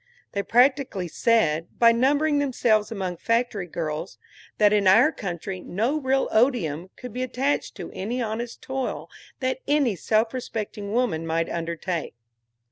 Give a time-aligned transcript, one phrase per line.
[0.31, 4.17] They practically said, by numbering themselves among factory girls,
[4.57, 9.11] that in our country no real odium could be attached to any honest toil
[9.41, 12.15] that any self respecting woman might undertake.